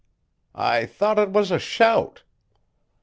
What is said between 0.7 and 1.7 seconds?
thought it was a